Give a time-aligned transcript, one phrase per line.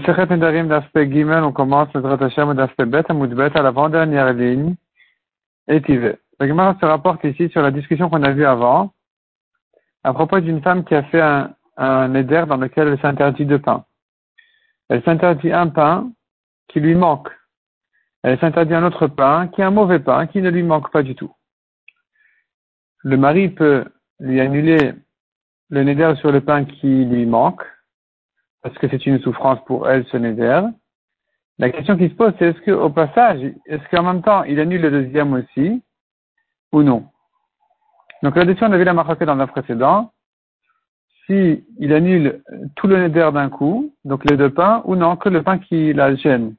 [0.00, 4.74] Masechet Nedarim d'aspect Gimel, on commence notre Hashem d'aspect Bet, Amoud Bet, à l'avant-dernière ligne,
[5.68, 6.16] et Tivé.
[6.38, 8.94] La Gemara se rapporte ici sur la discussion qu'on a vue avant,
[10.02, 13.84] à propos d'une femme qui a fait un, un dans lequel elle s'interdit de pain.
[14.88, 16.10] Elle s'interdit un pain
[16.68, 17.28] qui lui manque.
[18.22, 21.02] Elle s'interdit un autre pain qui est un mauvais pain qui ne lui manque pas
[21.02, 21.34] du tout.
[23.02, 23.84] Le mari peut
[24.18, 24.94] lui annuler
[25.68, 27.62] le néder sur le pain qui lui manque,
[28.62, 30.62] parce que c'est une souffrance pour elle, ce néder.
[31.58, 34.80] La question qui se pose, c'est est-ce qu'au passage, est-ce qu'en même temps, il annule
[34.80, 35.82] le deuxième aussi,
[36.72, 37.08] ou non?
[38.22, 40.12] Donc là-dessus, on avait la marqué dans le précédent.
[41.26, 42.42] Si il annule
[42.76, 45.92] tout le néder d'un coup, donc les deux pains, ou non, que le pain qui
[45.92, 46.54] la gêne.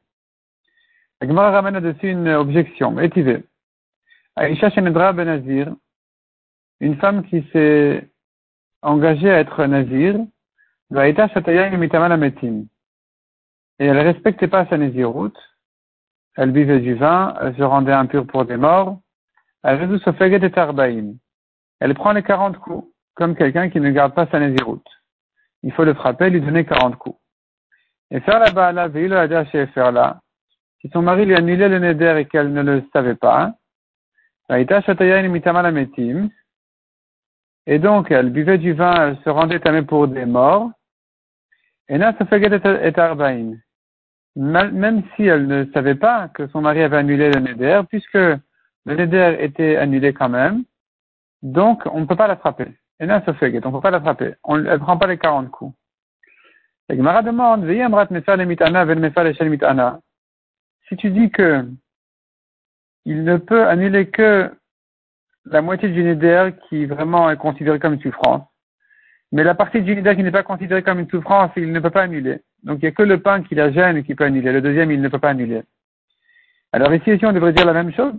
[1.20, 3.44] La Gemara ramène là-dessus une objection, étivée.
[4.36, 5.74] Aïcha Shenedra Benazir,
[6.80, 8.10] une femme qui s'est
[8.82, 10.16] engagée à être nazir,
[13.80, 15.38] et elle ne respectait pas sa nésiroute.
[16.36, 19.00] Elle buvait du vin, elle se rendait impure pour des morts.
[19.64, 19.80] Elle
[21.80, 24.86] Elle prend les 40 coups, comme quelqu'un qui ne garde pas sa nésiroute.
[25.64, 27.18] Il faut le frapper, lui donner 40 coups.
[28.10, 30.20] Et faire la bala, la chez faire là.
[30.82, 33.54] Si son mari lui annulait le neder et qu'elle ne le savait pas,
[34.50, 34.66] et
[37.80, 40.82] donc elle buvait du vin, elle se rendait tamée pour des morts, et là, ça
[40.82, 42.14] fait et Même
[45.16, 48.40] si elle ne savait pas que son mari avait annulé le neder, puisque le
[48.86, 50.64] neder était annulé quand même,
[51.42, 52.68] donc on ne peut pas l'attraper.
[53.00, 54.36] On ne peut pas l'attraper.
[54.48, 55.76] Elle ne prend pas les 40 coups.
[56.90, 57.66] Et Gemara demande,
[60.88, 61.66] si tu dis que
[63.06, 64.52] il ne peut annuler que
[65.46, 68.44] la moitié du neder qui vraiment est considéré comme une souffrance,
[69.32, 71.90] mais la partie du nida qui n'est pas considérée comme une souffrance, il ne peut
[71.90, 72.42] pas annuler.
[72.64, 74.52] Donc il n'y a que le pain qui la gêne qui peut annuler.
[74.52, 75.64] Le deuxième, il ne peut pas annuler.
[76.74, 78.14] Alors ici, ici, on devrait dire la même chose.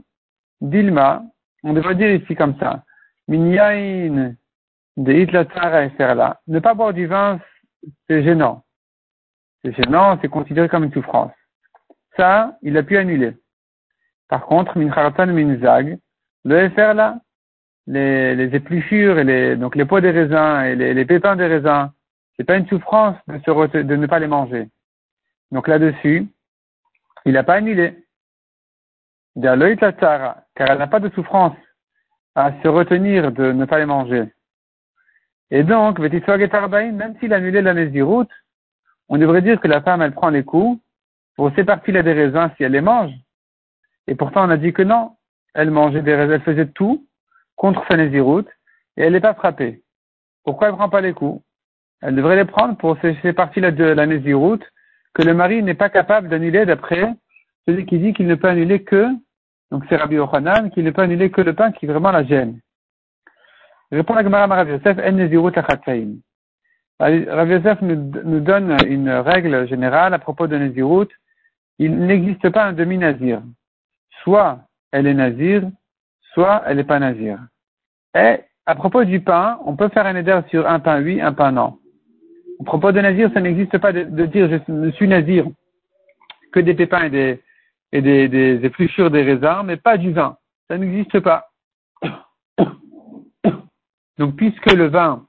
[0.61, 1.23] Dilma,
[1.63, 2.85] on devrait dire ici comme ça.
[3.29, 4.35] Minyain
[4.97, 6.41] de hitlatara et là.
[6.47, 7.41] Ne pas boire du vin,
[8.09, 8.65] c'est gênant.
[9.63, 11.33] C'est gênant, c'est considéré comme une souffrance.
[12.17, 13.37] Ça, il a pu annuler.
[14.29, 15.99] Par contre, min minzag,
[16.45, 17.19] le là,
[17.87, 21.47] les, les épluchures et les, donc les pois des raisins et les, les pépins des
[21.47, 21.91] raisins,
[22.37, 24.69] c'est pas une souffrance de, se de ne pas les manger.
[25.51, 26.27] Donc là-dessus,
[27.25, 28.05] il n'a pas annulé.
[29.37, 31.57] car elle n'a pas de souffrance
[32.35, 34.33] à se retenir de ne pas les manger.
[35.51, 38.31] Et donc, même s'il a annulé la route,
[39.09, 40.81] on devrait dire que la femme, elle prend les coups
[41.37, 43.13] pour sépartir les des raisins si elle les mange.
[44.07, 45.17] Et pourtant, on a dit que non.
[45.55, 47.07] Elle mangeait des raisins, elle faisait tout
[47.63, 48.11] contre sa et
[48.97, 49.83] elle n'est pas frappée.
[50.43, 51.41] Pourquoi elle ne prend pas les coups?
[52.01, 54.65] Elle devrait les prendre pour ces parties-là de la Néziroute
[55.15, 57.09] que le mari n'est pas capable d'annuler d'après
[57.69, 59.07] celui qui dit qu'il ne peut annuler que,
[59.71, 62.59] donc c'est Rabbi Yochanan, qu'il ne peut annuler que le pain qui vraiment la gêne.
[63.93, 65.55] Répond la Gemara Rav Yosef, en Néziroute
[66.99, 71.13] Rav Yosef nous, donne une règle générale à propos de Néziroute.
[71.79, 73.41] Il n'existe pas un demi-nazir.
[74.25, 74.59] Soit
[74.91, 75.63] elle est nazir,
[76.35, 77.39] soit elle n'est pas nazir.
[78.15, 78.37] Et
[78.67, 81.53] à propos du pain, on peut faire un éder sur un pain oui, un pain
[81.53, 81.79] non.
[82.61, 85.47] À propos de nazir, ça n'existe pas de, dire je, suis nazir
[86.53, 87.43] que des pépins et des,
[87.93, 90.37] et des, des des raisins, mais pas du vin.
[90.69, 91.49] Ça n'existe pas.
[94.19, 95.27] Donc, puisque le vin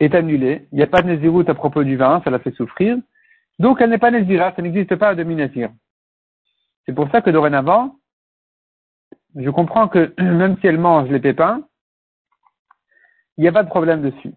[0.00, 2.54] est annulé, il n'y a pas de naziroute à propos du vin, ça la fait
[2.54, 2.96] souffrir.
[3.58, 5.70] Donc, elle n'est pas nazira, ça n'existe pas à demi-nazir.
[6.86, 7.96] C'est pour ça que dorénavant,
[9.34, 11.62] je comprends que même si elle mange les pépins,
[13.36, 14.34] il n'y a pas de problème dessus.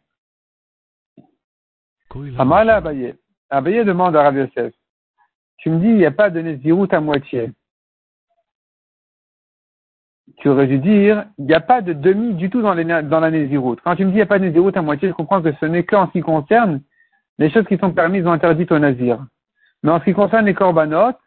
[2.38, 3.16] Amala Abaye.
[3.50, 4.74] Abaye demande à Rav Yosef.
[5.58, 7.52] Tu me dis, il n'y a pas de Nézirut à moitié.
[10.38, 13.20] Tu aurais dû dire, il n'y a pas de demi du tout dans, les, dans
[13.20, 13.78] la Nézirut.
[13.84, 15.54] Quand tu me dis, il n'y a pas de Nézirut à moitié, je comprends que
[15.54, 16.82] ce n'est qu'en ce qui concerne
[17.38, 19.26] les choses qui sont permises ou interdites au Nazir.
[19.84, 21.20] Mais en ce qui concerne les corbanotes,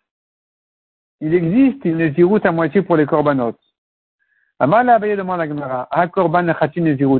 [1.24, 3.58] il existe une Nézirut à moitié pour les corbanotes.
[4.58, 6.46] Amal Abaye demande à Gemara, korban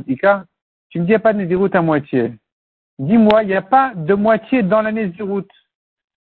[0.07, 0.45] ika.
[0.89, 2.33] Tu me dis, il n'y a pas de nezirut à moitié.
[2.99, 5.47] Dis-moi, il n'y a pas de moitié dans la nezirut.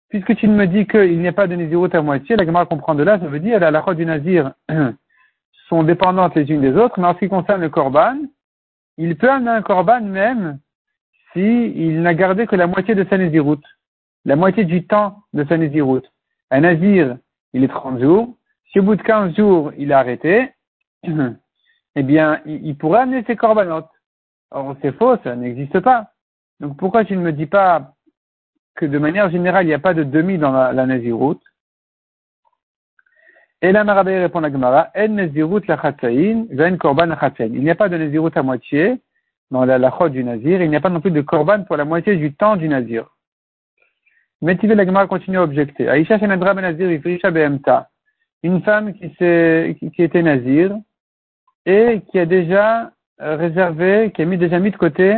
[0.08, 2.96] Puisque tu me dis qu'il n'y a pas de nezirut à moitié, la Gemara comprend
[2.96, 4.52] de là, ça veut dire, la croix du nazir
[5.68, 8.16] sont dépendantes les unes des autres, mais en ce qui concerne le korban,
[8.96, 10.58] il peut amener un korban même
[11.32, 13.62] s'il n'a gardé que la moitié de sa nezirut.
[14.24, 16.02] La moitié du temps de sa nezirut.
[16.50, 17.16] Un nazir,
[17.52, 18.34] il est 30 jours.
[18.70, 20.52] Si au bout de 15 jours, il a arrêté,
[21.04, 23.90] eh bien, il, pourrait amener ses corbanotes.
[24.50, 26.12] Or, c'est faux, ça n'existe pas.
[26.60, 27.92] Donc, pourquoi tu ne me dis pas
[28.74, 31.42] que de manière générale, il n'y a pas de demi dans la, la Naziroute?
[33.60, 37.88] Et la Marabé répond à Gemara, En la Ven Korban la Il n'y a pas
[37.88, 39.00] de Naziroute à moitié
[39.50, 41.84] dans la lachot du Nazir, il n'y a pas non plus de Korban pour la
[41.84, 43.08] moitié du temps du Nazir.
[44.40, 45.88] Mais la Gemara continue à objecter.
[45.88, 47.00] Aïcha Shenadra Ben Nazir,
[47.32, 47.88] Behemta.
[48.42, 50.76] Une femme qui, qui était Nazir
[51.66, 55.16] et qui a déjà euh, réservé, qui a mis déjà mis de côté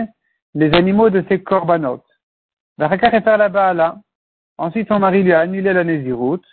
[0.54, 2.02] les animaux de ses korbanot.
[4.58, 6.44] Ensuite, son mari lui a annulé la Néziroute.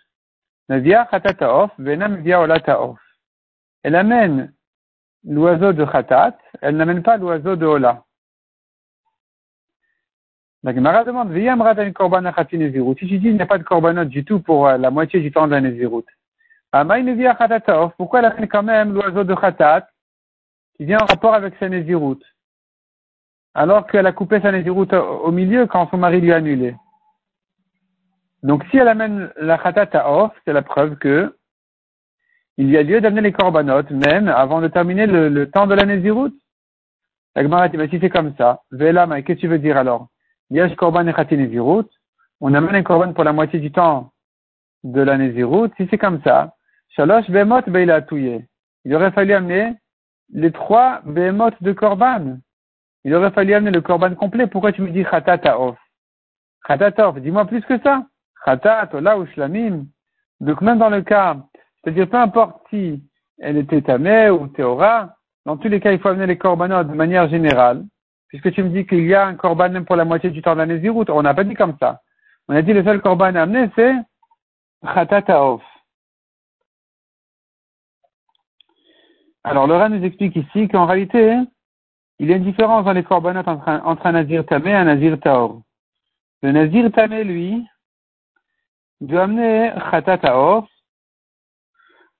[0.69, 0.85] Elle
[3.95, 4.53] amène
[5.23, 8.03] l'oiseau de Khatat, elle n'amène pas l'oiseau de Ola.
[10.63, 14.67] La Gemara demande, Si tu dis qu'il n'y a pas de korbanot du tout pour
[14.67, 16.07] euh, la moitié du temps de la Néziroute.
[17.97, 19.87] Pourquoi elle amène quand même l'oiseau de Khatat
[20.75, 22.23] qui vient en rapport avec sa Néziroute
[23.57, 26.75] alors qu'elle a coupé sa Néziroute au milieu quand son mari lui a annulé.
[28.43, 31.35] Donc si elle amène la Khatat à Off, c'est la preuve que
[32.57, 35.85] il y a lieu d'amener les corbanotes, même avant de terminer le, temps de la
[35.85, 36.35] Néziroute.
[37.35, 40.07] La Gemara dit, si c'est comme ça, Vela, qu'est-ce que tu veux dire alors?
[40.49, 41.91] Yesh korban et Néziroute,
[42.39, 44.11] on amène un korban pour la moitié du temps
[44.83, 45.73] de la Néziroute.
[45.77, 46.53] Si c'est comme ça,
[46.89, 49.73] Shalosh Behemot Beila Il aurait fallu amener
[50.31, 52.37] les trois Behemot de korban.
[53.03, 54.47] Il aurait fallu amener le korban complet.
[54.47, 55.77] Pourquoi tu me dis Khatat off
[56.65, 58.05] Khatat off, dis-moi plus que ça.
[58.45, 59.85] Khatat, Ola ou Shlamim.
[60.39, 61.37] Donc même dans le cas,
[61.83, 63.03] c'est-à-dire peu importe si
[63.39, 65.15] elle était tamée ou théora,
[65.45, 67.83] dans tous les cas, il faut amener les korbanot de manière générale.
[68.29, 70.53] Puisque tu me dis qu'il y a un korban même pour la moitié du temps
[70.53, 71.09] de la Néziroute.
[71.09, 72.01] On n'a pas dit comme ça.
[72.47, 73.93] On a dit le seul korban à amener, c'est
[74.83, 75.63] Khatat off.
[79.43, 81.37] Alors, Laura nous explique ici qu'en réalité,
[82.19, 85.17] il y a une différence dans les corbanotes entre un, nazir tamé et un nazir
[85.19, 85.61] taor.
[86.41, 87.65] Le nazir tamé, lui,
[88.99, 90.67] doit amener khatat taor,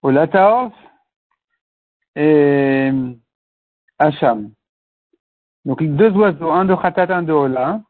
[0.04, 0.27] ou la
[2.15, 2.92] et
[4.00, 4.54] hacham.
[5.67, 7.81] Donc deux oiseaux, un de khatat, un de ola.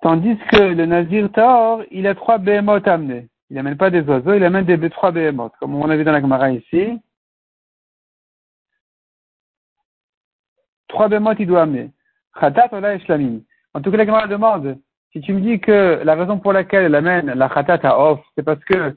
[0.00, 3.28] Tandis que le nazir taor, il a trois behemoth amenés.
[3.50, 6.12] Il n'amène pas des oiseaux, il amène des trois béhémotes, comme on a vu dans
[6.12, 6.98] la Gemara ici.
[10.88, 11.90] Trois béhémotes, il doit amener.
[12.40, 13.42] Khatat, Ola et Shlamim.
[13.74, 14.78] En tout cas, la Gemara demande,
[15.12, 18.20] si tu me dis que la raison pour laquelle elle amène la Khatat à Off,
[18.34, 18.96] c'est parce que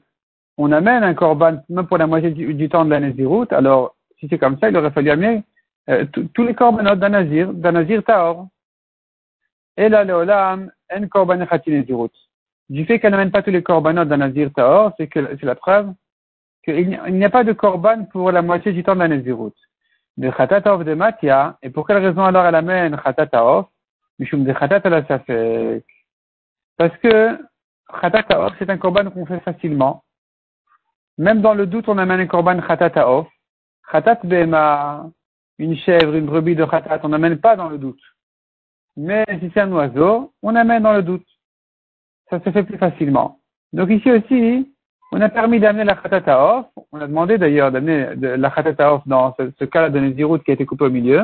[0.58, 4.26] on amène un korban, même pour la moitié du, temps de la Néziroute, alors, si
[4.28, 5.44] c'est comme ça, il aurait fallu amener
[5.90, 6.04] euh,
[6.34, 8.48] tous les korbanotes d'un Nazir, d'un Nazir Taor.
[9.76, 11.36] Et là, le Olam, en korban
[11.66, 12.16] Néziroute
[12.68, 15.54] du fait qu'elle n'amène pas tous les corbanotes d'un Nazir Taor, c'est que c'est la
[15.54, 15.92] preuve
[16.64, 19.56] qu'il n'y a pas de korban pour la moitié du temps de la Naziroute.
[20.16, 23.66] De Khatatov de Matia, et pour quelle raison alors elle amène Khatatov
[24.18, 24.80] Mishum de Khatat
[26.76, 27.38] Parce que
[28.00, 30.02] Khatatov, c'est un korban qu'on fait facilement.
[31.18, 33.26] Même dans le doute, on amène un korban Khatataof.
[33.90, 35.06] Khatat Bema,
[35.58, 38.02] une chèvre, une brebis de Khatat, on n'amène pas dans le doute.
[38.96, 41.26] Mais si c'est un oiseau, on amène dans le doute
[42.30, 43.38] ça se fait plus facilement.
[43.72, 44.72] Donc ici aussi,
[45.12, 46.66] on a permis d'amener la khatata off.
[46.92, 50.54] On a demandé d'ailleurs d'amener la khatata off dans ce, cas-là de Nézirut qui a
[50.54, 51.22] été coupé au milieu.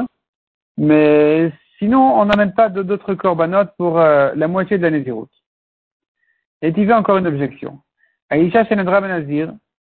[0.77, 5.29] Mais sinon, on n'amène pas d'autres corbanotes pour euh, la moitié de la Nézirut.
[6.63, 7.81] Et tu veux encore une objection.
[8.31, 9.01] Aïcha Shenadra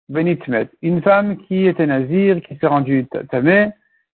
[0.08, 0.68] Benitmet.
[0.82, 3.70] Une femme qui était nazir, qui s'est rendue tamé,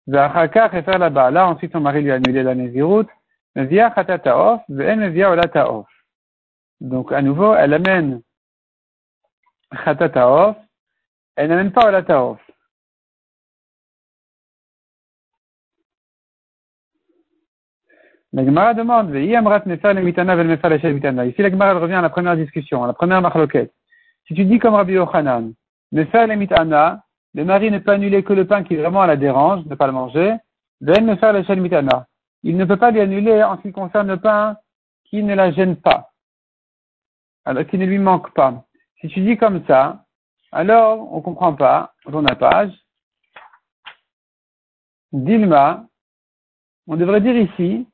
[0.08, 1.30] Zahakar et faire là-bas.
[1.30, 2.54] Là, ensuite, son mari lui a annulé la
[5.70, 5.86] off.
[6.80, 8.22] Donc, à nouveau, elle amène
[9.84, 10.56] Khatataof,
[11.36, 12.40] elle n'amène pas Olataof.
[18.32, 19.32] La Gemara demande, Ici,
[21.42, 23.72] la Gemara revient à la première discussion, à la première marloquette.
[24.26, 25.52] Si tu dis comme Rabbi Yochanan,
[25.92, 27.04] Mefer le mitana,
[27.34, 29.92] le mari ne peut annuler que le pain qui vraiment la dérange, ne pas le
[29.92, 30.34] manger,
[30.80, 32.06] Ven Mefer le mitana.
[32.42, 34.56] Il ne peut pas lui annuler en ce qui concerne le pain
[35.04, 36.10] qui ne la gêne pas
[37.44, 38.64] alors qui ne lui manque pas.
[39.00, 40.04] Si tu dis comme ça,
[40.52, 42.72] alors on ne comprend pas, dans la page,
[45.12, 45.86] Dilma,
[46.86, 47.88] on devrait dire ici,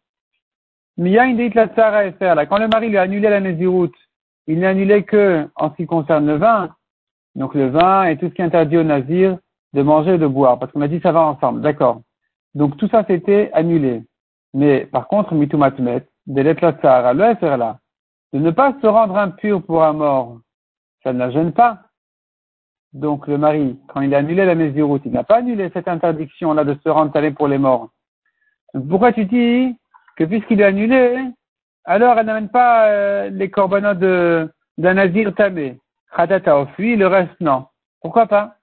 [0.99, 2.49] faire.
[2.49, 3.97] Quand le mari lui a annulé la Néziroute,
[4.47, 6.76] il n'a annulé que en ce qui concerne le vin,
[7.37, 9.39] donc le vin et tout ce qui est interdit au Nazir
[9.75, 12.01] de manger et de boire, parce qu'on a dit ça va ensemble, d'accord.
[12.55, 14.03] Donc tout ça c'était annulé.
[14.55, 17.79] Mais par contre, mitumatmet, de l'etlatsar, le là,
[18.33, 20.39] de ne pas se rendre impur pour un mort,
[21.03, 21.79] ça ne la gêne pas.
[22.95, 26.65] donc le mari, quand il a annulé la Nézirut, il n'a pas annulé cette interdiction-là
[26.65, 27.91] de se rendre talé pour les morts.
[28.89, 29.77] Pourquoi tu dis
[30.17, 31.19] que puisqu'il a annulé,
[31.85, 35.79] alors elle n'amène pas euh, les corbanotes d'un Nazir tamé?
[36.15, 37.67] Khadata oui, le reste non.
[38.03, 38.55] Pourquoi pas?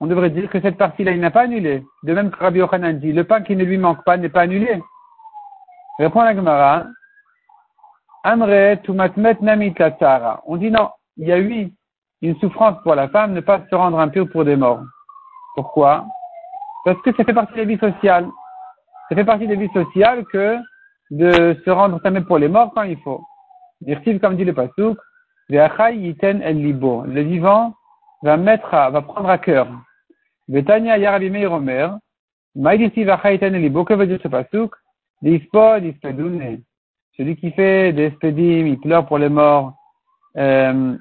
[0.00, 1.84] On devrait dire que cette partie-là, il n'a pas annulé.
[2.02, 4.42] De même que Rabbi Yochanan dit, le pain qui ne lui manque pas n'est pas
[4.42, 4.82] annulé.
[5.98, 6.84] Répond la Gemara,
[8.24, 9.74] Amre tumatmet namit
[10.46, 11.72] On dit non, il y a eu
[12.22, 14.82] une souffrance pour la femme, ne pas se rendre impure pour des morts.
[15.54, 16.06] Pourquoi?
[16.84, 18.26] Parce que ça fait partie des vies sociales.
[19.08, 20.58] Ça fait partie des vies sociales que
[21.10, 23.22] de se rendre tamé pour les morts quand il faut.
[23.82, 24.98] Dire comme dit le Pasouk,
[25.48, 27.74] le vivant
[28.22, 29.68] va mettre va prendre à cœur.
[30.48, 31.98] Betania Yarabi Meir Omer,
[32.54, 34.74] que veut dire ce Pasouk?
[37.16, 39.74] Celui qui fait des spedim, il pleure pour les morts.
[40.36, 40.96] Euh,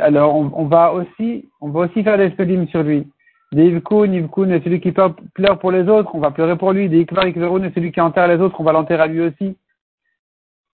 [0.00, 3.06] alors, on, va aussi, on va aussi faire des spedim sur lui.
[3.52, 6.88] Des ivkun, ivkun, celui qui pleure pour les autres, on va pleurer pour lui.
[6.88, 9.56] Des ikvar, ikverun, celui qui enterre les autres, on va l'enterrer à lui aussi.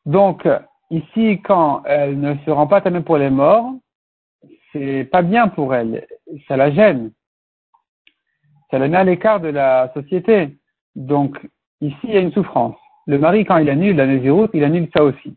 [0.06, 0.48] Donc,
[0.90, 3.74] ici, quand elle ne se rend pas tamée pour les morts,
[4.72, 6.06] c'est pas bien pour elle.
[6.48, 7.12] Ça la gêne.
[8.70, 10.56] Ça la met à l'écart de la société.
[10.96, 11.38] Donc,
[11.80, 12.76] ici, il y a une souffrance.
[13.06, 15.36] Le mari, quand il annule la Nézirut, il annule ça aussi.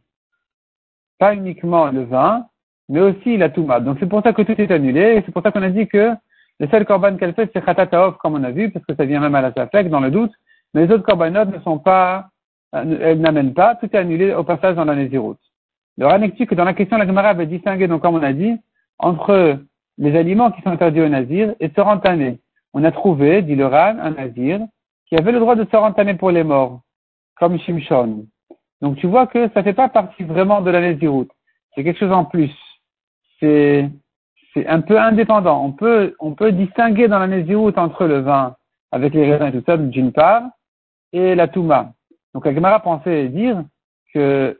[1.19, 2.47] Pas uniquement le vin,
[2.89, 3.79] mais aussi la Touma.
[3.79, 5.21] Donc, c'est pour ça que tout est annulé.
[5.25, 6.15] C'est pour ça qu'on a dit que
[6.59, 9.19] le seul korban qu'elle fait, c'est Khatataof, comme on a vu, parce que ça vient
[9.19, 10.31] même à la Safek, dans le doute.
[10.73, 12.29] Mais les autres korbanot ne sont pas,
[12.83, 13.75] elles n'amènent pas.
[13.75, 15.37] Tout est annulé au passage dans la Nézirut.
[15.97, 18.55] Le Ranektu, que dans la question, la Gemara avait distingué, donc comme on a dit,
[18.99, 19.59] entre
[19.97, 22.39] les aliments qui sont interdits au Nazir et se rentamer.
[22.73, 24.59] On a trouvé, dit le Ran, un Nazir,
[25.07, 26.81] qui avait le droit de se rentamer pour les morts,
[27.39, 28.25] comme Shimshon.
[28.81, 31.27] Donc tu vois que ça fait pas partie vraiment de la Nazirut.
[31.73, 32.53] C'est quelque chose en plus.
[33.39, 33.89] C'est,
[34.67, 35.63] un peu indépendant.
[35.63, 38.55] On peut, distinguer dans la Nazirut entre le vin
[38.91, 40.43] avec les raisins et tout ça, d'une part,
[41.13, 41.93] et la Touma.
[42.33, 43.63] Donc la Gemara pensait dire
[44.13, 44.59] que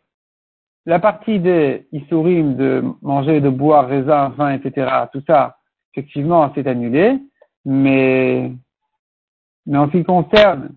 [0.85, 5.57] la partie des Issourim de manger, de boire, raisin, vin, etc., tout ça,
[5.93, 7.19] effectivement, c'est annulé,
[7.65, 8.51] mais,
[9.65, 10.69] mais en ce qui concerne,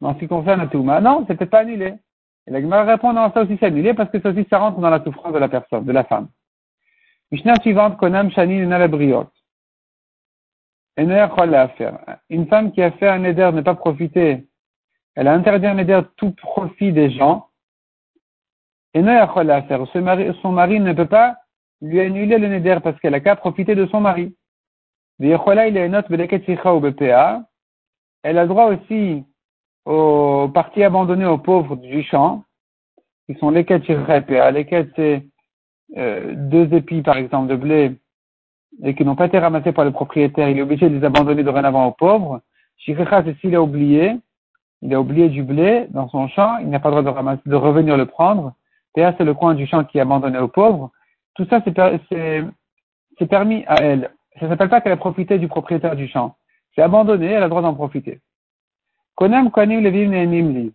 [0.00, 1.94] en ce qui concerne la Touma, non, c'était pas annulé.
[2.46, 4.80] Et la Gemara répond, non, ça aussi c'est annulé parce que ça aussi ça rentre
[4.80, 6.28] dans la souffrance de la personne, de la femme.
[7.30, 9.28] Mishnah suivante, Konam Shani Nalabriot.
[10.96, 14.46] Une femme qui a fait un éder ne pas profiter,
[15.14, 15.34] elle a
[15.78, 17.48] éder tout profit des gens,
[18.94, 19.02] et
[19.62, 19.86] faire.
[19.92, 21.36] Son mari ne peut pas
[21.82, 24.34] lui annuler le neder parce qu'elle a qu'à profiter de son mari.
[25.20, 25.34] Elle
[28.38, 29.24] a droit aussi
[29.84, 32.44] aux parties abandonnées aux pauvres du champ,
[33.26, 35.24] qui sont les quêtes Les quêtes, c'est
[35.96, 37.92] euh, deux épis, par exemple, de blé,
[38.82, 40.48] et qui n'ont pas été ramassés par le propriétaire.
[40.48, 42.40] Il est obligé de les abandonner dorénavant aux pauvres.
[42.78, 44.16] Shikha, c'est s'il a oublié,
[44.84, 47.96] il a oublié du blé dans son champ, il n'a pas le droit de, revenir
[47.96, 48.52] le prendre
[48.94, 50.92] c'est le coin du champ qui est abandonné aux pauvres.
[51.34, 54.10] Tout ça, c'est permis à elle.
[54.38, 56.36] Ça ne s'appelle pas qu'elle a profité du propriétaire du champ.
[56.74, 58.20] C'est abandonné, elle a le droit d'en profiter.
[59.20, 60.70] Levim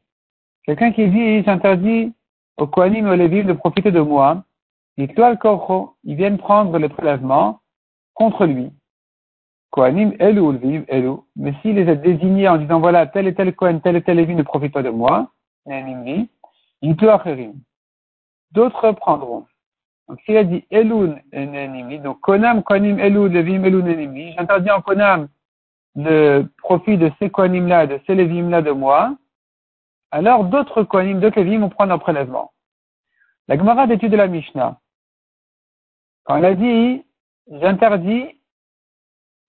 [0.66, 2.13] Quelqu'un qui dit, j'interdis
[2.58, 4.44] aux Kohanim et aux Levim de profiter de moi.
[4.98, 5.13] Ils
[6.04, 7.62] viennent prendre le prélèvement
[8.16, 8.70] contre lui.
[9.72, 11.18] Kohanim Elu Levim Elu.
[11.36, 14.18] Mais s'il les a désignés en disant, voilà, tel et tel Kohen, tel et tel
[14.18, 15.32] Levim ne profite pas de moi,
[18.52, 19.46] d'autres prendront.
[20.08, 24.82] Donc s'il a dit Elun enemi, donc Konam Konim Elun Levim Elun enemi, j'interdis en
[24.82, 25.28] Konam
[25.96, 29.16] le profit de ces Konim-là, de ces Levim-là de moi,
[30.10, 32.52] alors d'autres Konim, d'autres Levim vont prendre un prélèvement.
[33.48, 34.80] La Gemara d'étude de la Mishnah,
[36.24, 37.04] quand elle a dit
[37.52, 38.38] j'interdis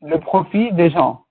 [0.02, 1.25] le profit des gens,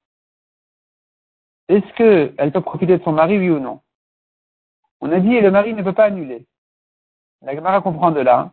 [1.69, 3.81] est-ce qu'elle peut profiter de son mari, oui ou non?
[5.01, 6.45] On a dit et le mari ne peut pas annuler.
[7.41, 8.51] La Gemara comprend de là.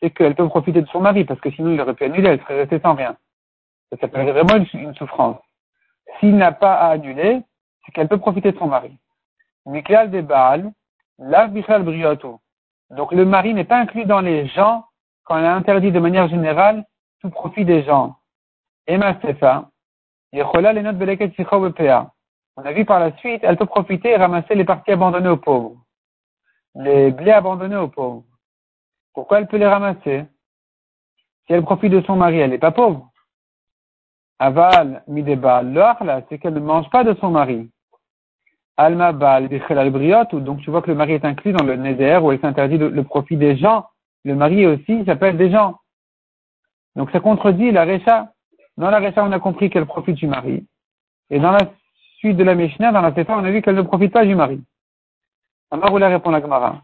[0.00, 2.40] C'est qu'elle peut profiter de son mari, parce que sinon il aurait pu annuler, elle
[2.40, 3.16] serait restée sans rien.
[4.00, 5.38] Ça vraiment une, souffrance.
[6.18, 7.40] S'il n'a pas à annuler,
[7.84, 8.96] c'est qu'elle peut profiter de son mari.
[9.66, 10.72] Miklal de Baal,
[11.18, 12.40] la brioto.
[12.90, 14.87] Donc le mari n'est pas inclus dans les gens
[15.28, 16.84] quand elle a interdit de manière générale
[17.20, 18.16] tout profit des gens.
[18.86, 19.68] Emma Sefa,
[20.32, 20.96] Yechola les notes
[22.60, 25.36] on a vu par la suite, elle peut profiter et ramasser les parties abandonnées aux
[25.36, 25.76] pauvres.
[26.74, 28.24] Les blés abandonnés aux pauvres.
[29.14, 30.24] Pourquoi elle peut les ramasser?
[31.46, 33.12] Si elle profite de son mari, elle n'est pas pauvre.
[34.40, 35.96] Aval, mideba, là,
[36.28, 37.70] c'est qu'elle ne mange pas de son mari.
[38.76, 42.40] Alma bal, donc tu vois que le mari est inclus dans le neder où elle
[42.40, 43.86] s'interdit le, profit des gens.
[44.24, 45.78] Le mari aussi s'appelle des gens.
[46.96, 48.32] Donc ça contredit la Récha.
[48.76, 50.66] Dans la Récha, on a compris qu'elle profite du mari.
[51.30, 51.70] Et dans la
[52.18, 54.34] suite de la Mishnah, dans la Sefa, on a vu qu'elle ne profite pas du
[54.34, 54.60] mari.
[55.70, 56.82] Alors, vous la répond la Gemara.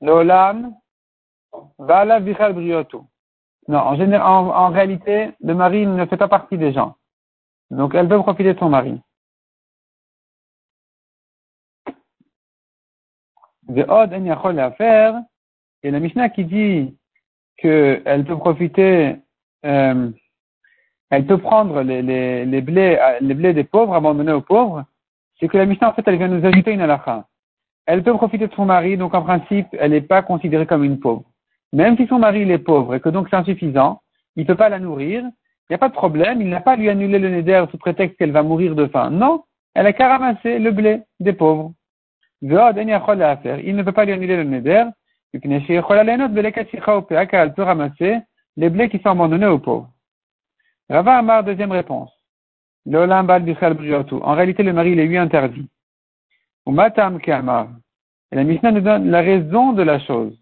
[0.00, 0.74] L'Olam,
[1.78, 3.06] Bala Bichal Brioto.
[3.68, 6.96] Non, en, général, en, réalité, le mari ne fait pas partie des gens.
[7.70, 9.00] Donc, elle peut profiter de son mari.
[13.68, 15.22] De En faire.
[15.82, 16.96] Et la Mishnah qui dit
[17.56, 19.16] qu'elle peut profiter,
[19.64, 20.10] euh,
[21.10, 24.84] elle peut prendre les, blés, les blés des pauvres, abandonnés aux pauvres,
[25.38, 27.26] c'est que la Mishnah, en fait, elle vient nous ajouter une halakha.
[27.86, 31.00] Elle peut profiter de son mari, donc en principe, elle n'est pas considérée comme une
[31.00, 31.24] pauvre.
[31.72, 34.00] Même si son mari il est pauvre et que donc c'est insuffisant,
[34.36, 36.76] il ne peut pas la nourrir, il n'y a pas de problème, il n'a pas
[36.76, 39.10] lui annulé le neder sous prétexte qu'elle va mourir de faim.
[39.10, 39.44] Non,
[39.74, 41.72] elle a qu'à ramasser le blé des pauvres.
[42.42, 44.84] Il ne peut pas lui annuler le neder,
[45.32, 45.40] elle
[47.54, 48.18] peut ramasser
[48.56, 49.90] les blés qui sont abandonnés aux pauvres.
[50.88, 52.10] Rava Amar, deuxième réponse.
[52.86, 55.68] En réalité, le mari, il est lui interdit.
[56.66, 60.36] Ou matam Et la Mishnah nous donne la raison de la chose.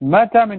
[0.00, 0.52] Matam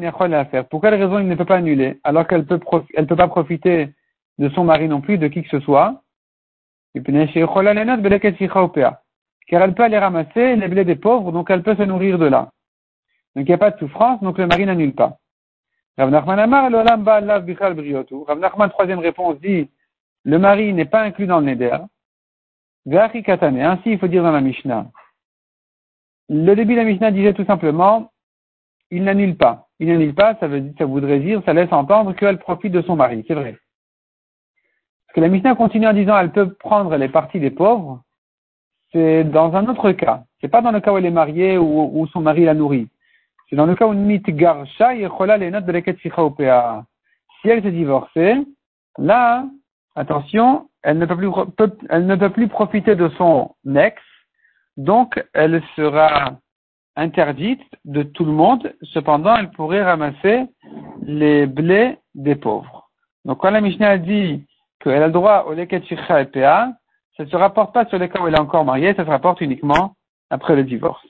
[0.46, 0.68] faire.
[0.68, 2.60] Pour quelle raison il ne peut pas annuler, alors qu'elle peut,
[2.96, 3.94] elle peut pas profiter
[4.40, 6.02] de son mari non plus, de qui que ce soit?
[6.96, 7.04] Car
[9.62, 12.50] elle peut aller ramasser les blés des pauvres, donc elle peut se nourrir de là.
[13.38, 15.20] Donc il n'y a pas de souffrance, donc le mari n'annule pas.
[15.96, 19.70] Rav Nachman Amar, Rav Nachman, troisième réponse, dit,
[20.24, 21.78] le mari n'est pas inclus dans le neder.
[23.24, 23.62] Katane.
[23.62, 24.88] Ainsi, il faut dire dans la Mishnah.
[26.30, 28.12] Le début de la Mishnah disait tout simplement,
[28.90, 29.68] il n'annule pas.
[29.80, 32.96] Il n'annule pas, ça veut ça voudrait dire, ça laisse entendre qu'elle profite de son
[32.96, 33.24] mari.
[33.28, 33.52] C'est vrai.
[35.06, 38.02] Parce que la Mishnah continue en disant, elle peut prendre les parties des pauvres.
[38.92, 40.24] C'est dans un autre cas.
[40.42, 42.90] C'est pas dans le cas où elle est mariée ou où son mari la nourrit.
[43.50, 45.82] C'est dans le cas où mit garsha les notes de
[47.42, 48.36] Si elle s'est divorcée,
[48.98, 49.46] là,
[49.96, 51.30] attention, elle ne peut plus,
[51.90, 54.02] elle ne peut plus profiter de son ex,
[54.76, 56.38] donc elle sera
[56.96, 60.46] interdite de tout le monde, cependant elle pourrait ramasser
[61.04, 62.90] les blés des pauvres.
[63.24, 64.46] Donc quand la Mishnah dit
[64.80, 68.22] qu'elle a le droit au leket et ça ne se rapporte pas sur les cas
[68.22, 69.96] où elle est encore mariée, ça se rapporte uniquement
[70.30, 71.06] après le divorce.